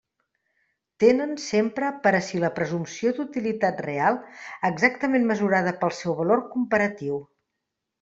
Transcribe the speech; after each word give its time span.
Tenen 1.03 1.35
sempre 1.43 1.91
per 2.07 2.15
a 2.19 2.23
si 2.29 2.41
la 2.45 2.51
presumpció 2.57 3.13
d'utilitat 3.21 3.85
real, 3.91 4.21
exactament 4.75 5.31
mesurada 5.35 5.79
pel 5.87 5.99
seu 6.03 6.21
valor 6.25 6.47
comparatiu. 6.59 7.25